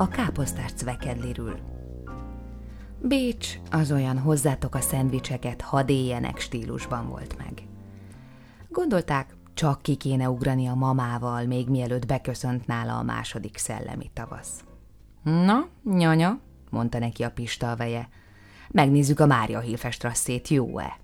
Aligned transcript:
a 0.00 0.08
káposztás 0.08 0.72
cvekedliről. 0.72 1.58
Bécs 3.00 3.58
az 3.70 3.92
olyan 3.92 4.18
hozzátok 4.18 4.74
a 4.74 4.80
szendvicseket, 4.80 5.60
hadd 5.60 5.88
éljenek 5.88 6.38
stílusban 6.38 7.08
volt 7.08 7.38
meg. 7.38 7.62
Gondolták, 8.68 9.36
csak 9.54 9.82
ki 9.82 9.94
kéne 9.94 10.30
ugrani 10.30 10.66
a 10.66 10.74
mamával, 10.74 11.44
még 11.44 11.68
mielőtt 11.68 12.06
beköszönt 12.06 12.66
nála 12.66 12.98
a 12.98 13.02
második 13.02 13.56
szellemi 13.56 14.10
tavasz. 14.12 14.64
Na, 15.22 15.68
nyanya, 15.84 16.38
mondta 16.70 16.98
neki 16.98 17.22
a 17.22 17.30
Pista 17.30 17.70
a 17.70 17.76
veje, 17.76 18.08
megnézzük 18.70 19.20
a 19.20 19.26
Mária 19.26 19.60
Hilfestrasszét, 19.60 20.48
jó-e? 20.48 20.98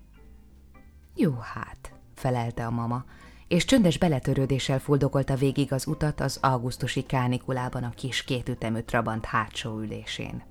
Jó 1.15 1.31
hát, 1.39 1.93
felelte 2.15 2.65
a 2.65 2.71
mama, 2.71 3.05
és 3.47 3.65
csöndes 3.65 3.97
beletörődéssel 3.97 4.79
fuldokolta 4.79 5.35
végig 5.35 5.73
az 5.73 5.87
utat 5.87 6.19
az 6.21 6.37
augusztusi 6.41 7.03
kánikulában 7.03 7.83
a 7.83 7.89
kis 7.89 8.23
kétütemű 8.23 8.79
Trabant 8.79 9.25
hátsó 9.25 9.79
ülésén. 9.79 10.43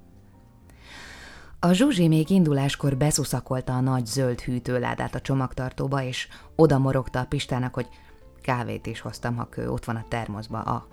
A 1.60 1.72
Zsuzsi 1.72 2.08
még 2.08 2.30
induláskor 2.30 2.96
beszuszakolta 2.96 3.72
a 3.72 3.80
nagy 3.80 4.06
zöld 4.06 4.40
hűtőládát 4.40 5.14
a 5.14 5.20
csomagtartóba, 5.20 6.02
és 6.02 6.28
oda 6.56 6.78
morogta 6.78 7.20
a 7.20 7.24
Pistának, 7.24 7.74
hogy 7.74 7.88
kávét 8.42 8.86
is 8.86 9.00
hoztam, 9.00 9.36
ha 9.36 9.48
kő, 9.48 9.70
ott 9.70 9.84
van 9.84 9.96
a 9.96 10.04
termoszba, 10.08 10.60
a... 10.60 10.86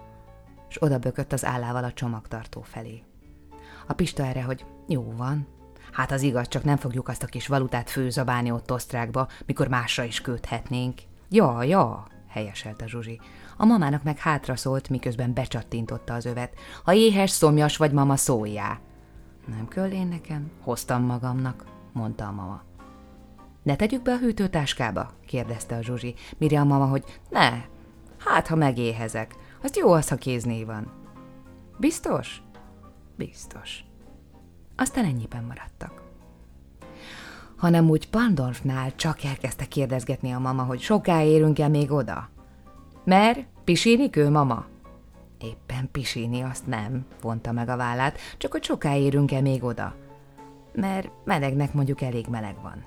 És 0.69 0.81
oda 0.81 0.97
bökött 0.97 1.33
az 1.33 1.45
állával 1.45 1.83
a 1.83 1.93
csomagtartó 1.93 2.61
felé. 2.61 3.03
A 3.87 3.93
Pista 3.93 4.25
erre, 4.25 4.43
hogy 4.43 4.65
jó 4.87 5.13
van, 5.17 5.47
hát 5.91 6.11
az 6.11 6.21
igaz, 6.21 6.47
csak 6.47 6.63
nem 6.63 6.77
fogjuk 6.77 7.07
azt 7.07 7.23
a 7.23 7.27
kis 7.27 7.47
valutát 7.47 7.89
főzabálni 7.89 8.51
ott 8.51 8.71
osztrákba, 8.71 9.27
mikor 9.45 9.67
másra 9.67 10.03
is 10.03 10.21
köthetnénk. 10.21 11.01
Ja, 11.29 11.63
ja, 11.63 12.07
helyeselt 12.27 12.81
a 12.81 12.87
Zsuzsi. 12.87 13.19
A 13.57 13.65
mamának 13.65 14.03
meg 14.03 14.17
hátra 14.17 14.55
szólt, 14.55 14.89
miközben 14.89 15.33
becsattintotta 15.33 16.13
az 16.13 16.25
övet. 16.25 16.53
Ha 16.83 16.93
éhes, 16.93 17.29
szomjas 17.29 17.77
vagy, 17.77 17.91
mama, 17.91 18.15
szóljá. 18.15 18.79
Nem 19.45 19.67
kell 19.67 19.91
én 19.91 20.07
nekem? 20.07 20.51
Hoztam 20.61 21.03
magamnak, 21.03 21.65
mondta 21.91 22.27
a 22.27 22.31
mama. 22.31 22.61
Ne 23.63 23.75
tegyük 23.75 24.01
be 24.01 24.11
a 24.11 24.17
hűtőtáskába? 24.17 25.11
kérdezte 25.25 25.75
a 25.75 25.81
Zsuzsi, 25.81 26.15
mire 26.37 26.59
a 26.59 26.63
mama, 26.63 26.85
hogy 26.85 27.03
ne, 27.29 27.49
hát 28.17 28.47
ha 28.47 28.55
megéhezek, 28.55 29.35
azt 29.63 29.77
jó 29.77 29.91
az, 29.91 30.07
ha 30.09 30.15
kézné 30.15 30.63
van. 30.63 30.91
Biztos? 31.77 32.41
Biztos. 33.15 33.83
Aztán 34.75 35.05
ennyiben 35.05 35.43
maradtak. 35.43 36.02
Hanem 37.63 37.89
úgy 37.89 38.09
Pandorfnál 38.09 38.95
csak 38.95 39.23
elkezdte 39.23 39.65
kérdezgetni 39.65 40.31
a 40.31 40.39
mama, 40.39 40.63
hogy 40.63 40.79
soká 40.79 41.21
érünk-e 41.21 41.67
még 41.67 41.91
oda. 41.91 42.29
Mer, 43.03 43.45
pisínik 43.63 44.15
ő, 44.15 44.29
mama? 44.29 44.65
Éppen 45.39 45.89
pisíni 45.91 46.41
azt 46.41 46.67
nem, 46.67 47.05
vonta 47.21 47.51
meg 47.51 47.69
a 47.69 47.77
vállát, 47.77 48.17
csak 48.37 48.51
hogy 48.51 48.63
soká 48.63 48.95
érünk-e 48.95 49.41
még 49.41 49.63
oda. 49.63 49.95
Mert 50.73 51.09
melegnek 51.23 51.73
mondjuk 51.73 52.01
elég 52.01 52.27
meleg 52.27 52.55
van. 52.61 52.85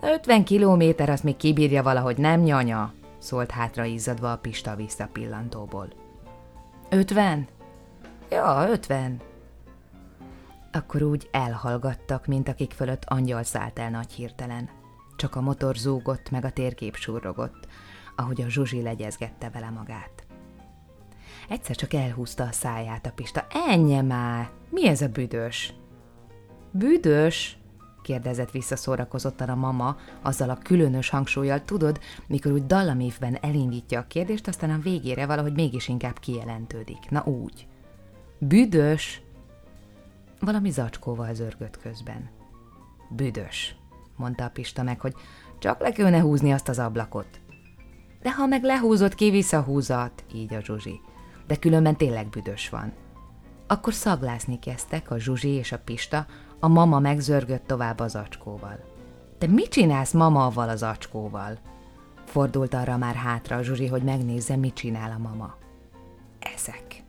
Ötven 0.00 0.44
kilométer 0.44 1.08
azt 1.08 1.24
még 1.24 1.36
kibírja 1.36 1.82
valahogy, 1.82 2.18
nem 2.18 2.40
nyanya? 2.40 2.92
szólt 3.18 3.50
hátra 3.50 3.84
izzadva 3.84 4.32
a 4.32 4.38
Pista 4.38 4.74
visszapillantóból. 4.74 5.88
Ötven? 6.88 7.46
Ja, 8.30 8.66
ötven. 8.70 9.20
Akkor 10.76 11.02
úgy 11.02 11.28
elhallgattak, 11.30 12.26
mint 12.26 12.48
akik 12.48 12.72
fölött 12.72 13.04
angyal 13.04 13.42
szállt 13.42 13.78
el 13.78 13.90
nagy 13.90 14.12
hirtelen. 14.12 14.68
Csak 15.16 15.34
a 15.34 15.40
motor 15.40 15.76
zúgott, 15.76 16.30
meg 16.30 16.44
a 16.44 16.50
térkép 16.50 16.96
surrogott, 16.96 17.66
ahogy 18.16 18.42
a 18.42 18.48
Zsuzsi 18.48 18.82
legyezgette 18.82 19.50
vele 19.50 19.70
magát. 19.70 20.26
Egyszer 21.48 21.76
csak 21.76 21.92
elhúzta 21.92 22.44
a 22.44 22.52
száját 22.52 23.06
a 23.06 23.10
Pista. 23.10 23.46
Ennyi 23.68 24.00
már! 24.00 24.50
Mi 24.70 24.88
ez 24.88 25.00
a 25.00 25.08
büdös? 25.08 25.74
Büdös? 26.70 27.58
kérdezett 28.02 28.50
visszaszórakozottan 28.50 29.48
a 29.48 29.54
mama, 29.54 29.96
azzal 30.22 30.50
a 30.50 30.58
különös 30.62 31.08
hangsúlyjal, 31.08 31.64
tudod, 31.64 32.00
mikor 32.26 32.52
úgy 32.52 32.66
dallamévben 32.66 33.38
elindítja 33.40 34.00
a 34.00 34.06
kérdést, 34.06 34.48
aztán 34.48 34.70
a 34.70 34.78
végére 34.82 35.26
valahogy 35.26 35.52
mégis 35.52 35.88
inkább 35.88 36.18
kijelentődik. 36.18 37.10
Na 37.10 37.24
úgy. 37.24 37.66
Büdös! 38.38 39.25
Valami 40.40 40.70
zacskóval 40.70 41.34
zörgött 41.34 41.78
közben. 41.78 42.30
Büdös, 43.10 43.76
mondta 44.16 44.44
a 44.44 44.50
Pista 44.50 44.82
meg, 44.82 45.00
hogy 45.00 45.14
csak 45.58 45.80
le 45.80 45.92
kellene 45.92 46.20
húzni 46.20 46.52
azt 46.52 46.68
az 46.68 46.78
ablakot. 46.78 47.40
De 48.22 48.32
ha 48.32 48.46
meg 48.46 48.62
lehúzott, 48.62 49.14
ki 49.14 49.30
visszahúzat, 49.30 50.24
így 50.34 50.54
a 50.54 50.60
Zsuzsi 50.60 51.00
de 51.46 51.56
különben 51.56 51.96
tényleg 51.96 52.28
büdös 52.28 52.68
van. 52.68 52.92
Akkor 53.66 53.94
szaglászni 53.94 54.58
kezdtek 54.58 55.10
a 55.10 55.18
Zsuzsi 55.18 55.48
és 55.48 55.72
a 55.72 55.78
Pista, 55.78 56.26
a 56.60 56.68
mama 56.68 56.98
megzörgött 56.98 57.66
tovább 57.66 58.00
az 58.00 58.14
acskóval. 58.14 58.84
Te 59.38 59.46
mit 59.46 59.68
csinálsz 59.68 60.12
mama 60.12 60.46
avval 60.46 60.68
az 60.68 60.82
acskóval? 60.82 61.58
Fordult 62.24 62.74
arra 62.74 62.96
már 62.96 63.14
hátra 63.14 63.56
a 63.56 63.62
Zsuzsi, 63.62 63.86
hogy 63.86 64.02
megnézze, 64.02 64.56
mit 64.56 64.74
csinál 64.74 65.10
a 65.10 65.18
mama. 65.18 65.54
Ezek, 66.38 67.02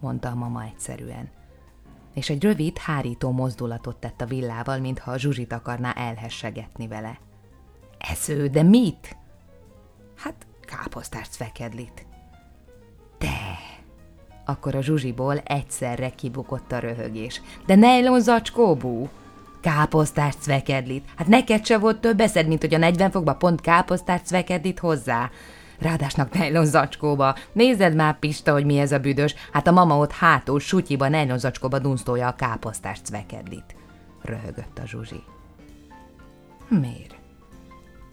mondta 0.00 0.28
a 0.28 0.34
mama 0.34 0.62
egyszerűen. 0.62 1.28
És 2.14 2.30
egy 2.30 2.42
rövid, 2.42 2.78
hárító 2.78 3.30
mozdulatot 3.30 3.96
tett 3.96 4.20
a 4.20 4.26
villával, 4.26 4.78
mintha 4.78 5.10
a 5.10 5.18
Zsuzsit 5.18 5.52
akarná 5.52 5.92
elhessegetni 5.92 6.88
vele. 6.88 7.18
Esző, 7.98 8.46
de 8.46 8.62
mit? 8.62 9.16
Hát 10.16 10.46
káposztást 10.60 11.36
fekedlit. 11.36 12.06
Te! 13.18 13.58
Akkor 14.44 14.74
a 14.74 14.82
zsuzsiból 14.82 15.38
egyszerre 15.38 16.10
kibukott 16.10 16.72
a 16.72 16.78
röhögés. 16.78 17.42
De 17.66 17.74
nejlon 17.74 18.20
zacskóbú! 18.20 19.08
Káposztás 19.60 20.34
cvekedlit. 20.34 21.04
Hát 21.16 21.26
neked 21.26 21.66
se 21.66 21.78
volt 21.78 22.00
több 22.00 22.20
eszed, 22.20 22.46
mint 22.46 22.60
hogy 22.60 22.74
a 22.74 22.78
40 22.78 23.10
fokba 23.10 23.34
pont 23.34 23.60
káposztás 23.60 24.20
cvekedlit 24.20 24.78
hozzá. 24.78 25.30
Rádásnak 25.78 26.32
nejlon 26.32 26.66
zacskóba. 26.66 27.34
Nézed 27.52 27.94
már, 27.94 28.18
Pista, 28.18 28.52
hogy 28.52 28.64
mi 28.64 28.78
ez 28.78 28.92
a 28.92 28.98
büdös. 28.98 29.34
Hát 29.52 29.66
a 29.66 29.72
mama 29.72 29.96
ott 29.96 30.12
hátul, 30.12 30.60
sutyiba, 30.60 31.08
nejlon 31.08 31.38
zacskóba 31.38 31.78
dunsztolja 31.78 32.28
a 32.28 32.34
káposztás 32.34 32.98
cvekedlit. 33.02 33.76
Röhögött 34.22 34.78
a 34.78 34.86
zsuzsi. 34.86 35.22
Miért? 36.68 37.14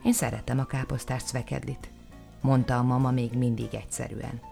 Én 0.03 0.13
szeretem 0.13 0.59
a 0.59 0.65
káposztás 0.65 1.23
cvekedlit, 1.23 1.89
mondta 2.41 2.77
a 2.77 2.83
mama 2.83 3.11
még 3.11 3.31
mindig 3.33 3.67
egyszerűen 3.71 4.49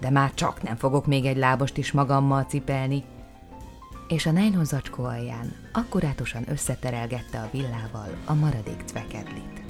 de 0.00 0.10
már 0.10 0.34
csak 0.34 0.62
nem 0.62 0.76
fogok 0.76 1.06
még 1.06 1.24
egy 1.24 1.36
lábost 1.36 1.76
is 1.76 1.92
magammal 1.92 2.42
cipelni. 2.42 3.04
És 4.08 4.26
a 4.26 4.30
nejlon 4.30 4.64
zacskó 4.64 5.04
alján 5.04 5.54
akkurátusan 5.72 6.44
összeterelgette 6.48 7.38
a 7.38 7.48
villával 7.52 8.16
a 8.24 8.34
maradék 8.34 8.82
cvekedlit. 8.84 9.62